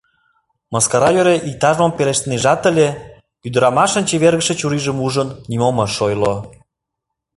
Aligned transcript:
Мыскара 0.73 1.09
йӧре 1.15 1.35
иктаж-мом 1.49 1.91
пелештынежат 1.97 2.61
ыле, 2.71 2.87
ӱдырамашын 3.47 4.03
чевергыше 4.09 4.53
чурийжым 4.59 4.97
ужын, 5.05 5.29
нимом 5.49 5.77
ыш 5.85 5.95
ойло. 6.07 6.35